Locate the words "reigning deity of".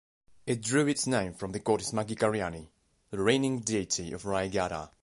3.19-4.23